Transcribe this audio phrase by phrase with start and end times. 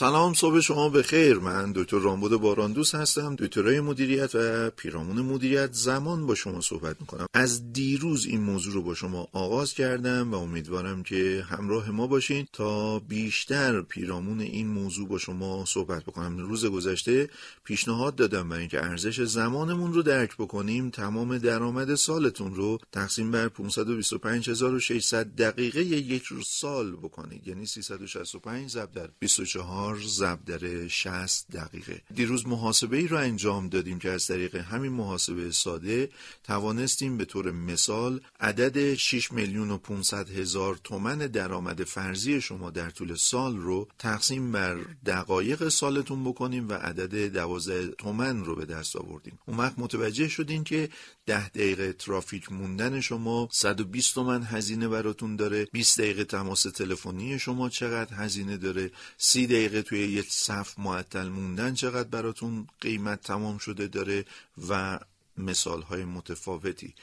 [0.00, 1.38] سلام صبح شما بخیر.
[1.38, 7.26] من دکتر رامبد باراندوس هستم دکترای مدیریت و پیرامون مدیریت زمان با شما صحبت می‌کنم.
[7.34, 12.46] از دیروز این موضوع رو با شما آغاز کردم و امیدوارم که همراه ما باشین
[12.52, 16.38] تا بیشتر پیرامون این موضوع با شما صحبت بکنم.
[16.38, 17.30] روز گذشته
[17.64, 20.90] پیشنهاد دادم برای اینکه ارزش زمانمون رو درک بکنیم.
[20.90, 27.48] تمام درآمد سالتون رو تقسیم بر 525600 دقیقه یک روز سال بکنید.
[27.48, 32.02] یعنی 365 ضرب در 24 چهار در 60 دقیقه.
[32.14, 36.08] دیروز محاسبه ای رو انجام دادیم که از طریق همین محاسبه ساده
[36.44, 42.90] توانستیم به طور مثال عدد 6 میلیون و 500 هزار تومن درآمد فرضی شما در
[42.90, 44.76] طول سال رو تقسیم بر
[45.06, 49.38] دقایق سالتون بکنیم و عدد 12 تومن رو به دست آوردیم.
[49.46, 50.88] اون وقت متوجه شدین که
[51.26, 55.64] 10 دقیقه ترافیک موندن شما 120 تومن هزینه براتون داره.
[55.72, 58.90] 20 دقیقه تماس تلفنی شما چقدر هزینه داره.
[59.18, 64.24] 30 دقیقه دقیقه توی یک صف معطل موندن چقدر براتون قیمت تمام شده داره
[64.68, 64.98] و
[65.36, 66.94] مثال های متفاوتی.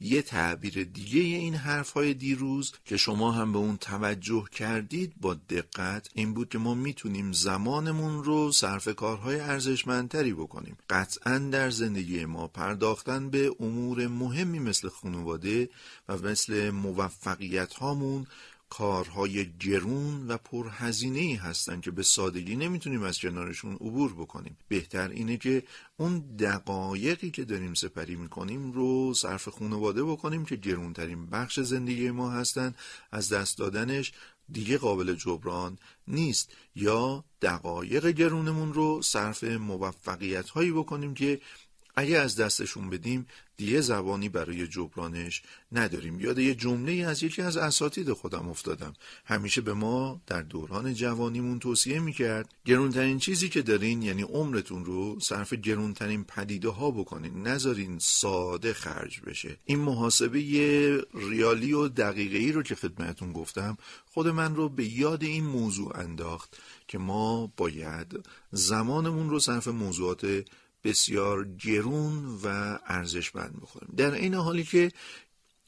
[0.00, 5.34] یه تعبیر دیگه این حرف های دیروز که شما هم به اون توجه کردید با
[5.34, 10.76] دقت این بود که ما می‌تونیم زمانمون رو صرف کارهای ارزشمندتری بکنیم.
[10.90, 15.70] قطعا در زندگی ما پرداختن به امور مهمی مثل خانواده
[16.08, 18.26] و مثل موفقیت هامون
[18.70, 24.56] کارهای گرون و پرهزینه هستند که به سادگی نمی‌تونیم از کنارشون عبور بکنیم.
[24.68, 25.62] بهتر اینه که
[25.96, 32.30] اون دقایقی که داریم سپری می‌کنیم رو صرف خانواده بکنیم که گرونترین بخش زندگی ما
[32.30, 32.74] هستند
[33.12, 34.12] از دست دادنش
[34.52, 36.52] دیگه قابل جبران نیست.
[36.74, 41.40] یا دقایق گرونمون رو صرف موفقیت هایی بکنیم که
[42.00, 46.20] اگه از دستشون بدیم دیگه زبانی برای جبرانش نداریم.
[46.20, 48.92] یاد یه جمله از یکی از اساتید خودم افتادم.
[49.24, 55.20] همیشه به ما در دوران جوانیمون توصیه می‌کرد گرونترین چیزی که دارین یعنی عمرتون رو
[55.20, 57.42] صرف گرونترین پدیده ها بکنین.
[57.42, 59.56] نذارین ساده خرج بشه.
[59.64, 60.40] این محاسبه
[61.14, 65.98] ریالی و دقیقه ای رو که خدمتون گفتم خود من رو به یاد این موضوع
[65.98, 66.56] انداخت
[66.88, 70.44] که ما باید زمانمون رو صرف موضوعات
[70.84, 74.92] بسیار گرون و ارزشمند بخوریم در این حالی که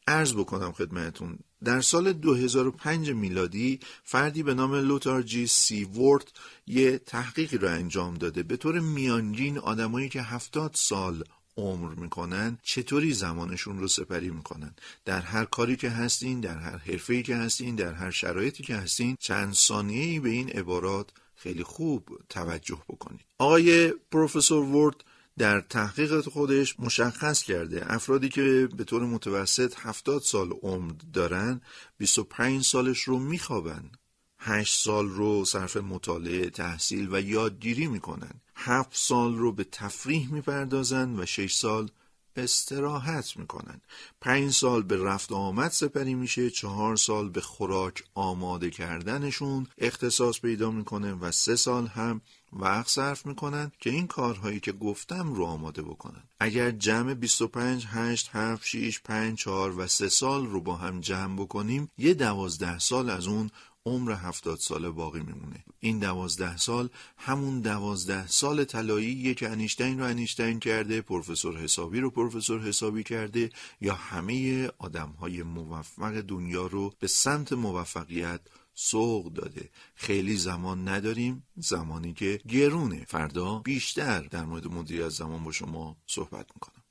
[0.07, 6.33] ارز بکنم خدمتون در سال 2005 میلادی فردی به نام لوتار جی سی وورد
[6.67, 8.43] یه تحقیقی رو انجام داده.
[8.43, 11.25] به طور میانگین آدمایی که هفتاد سال
[11.57, 14.75] عمر می‌کنن چطوری زمانشون رو سپری می‌کنن؟
[15.05, 19.17] در هر کاری که هستین در هر حرفه‌ای که هستین در هر شرایطی که هستین
[19.21, 21.11] چند ثانیه‌ای به این عبارات
[21.43, 23.27] خیلی خوب توجه بکنید.
[23.39, 25.05] آقای پروفسور ورد
[25.39, 31.61] در تحقیق خودش مشخص کرده افرادی که به طور متوسط 70 سال عمر دارن
[31.99, 33.91] 25 سالش رو میخوابن.
[34.39, 38.41] 8 سال رو صرف مطالعه تحصیل و یادگیری می‌کنن.
[38.55, 41.91] 7 سال رو به تفریح می‌پردازن و 6 سال
[42.37, 43.81] استراحت می‌کنن.
[44.21, 50.71] پنج سال به رفت آمد سپری میشه چهار سال به خوراک آماده کردنشون اختصاص پیدا
[50.71, 52.21] می‌کنه و سه سال هم
[52.53, 56.23] وقت صرف می‌کنن که این کارهایی که گفتم رو آماده بکنن.
[56.41, 61.37] اگر جمع 25 8 7 6 5 4 و 3 سال رو با هم جمع
[61.43, 63.51] بکنیم یه دوازده سال از اون
[63.87, 65.65] عمر هفتاد ساله باقی میمونه.
[65.81, 72.11] این دوازده سال همون دوازده سال طلایی که انیشتین رو انیشتین کرده پروفسور حسابی رو
[72.11, 73.51] پروفسور حسابی کرده
[73.81, 78.41] یا همه آدم های موفق دنیا رو به سمت موفقیت
[78.75, 79.71] سوق داده.
[79.95, 83.05] خیلی زمان نداریم زمانی که گرونه.
[83.09, 86.82] فردا بیشتر در مورد مدیریت زمان با شما صحبت می‌کنم.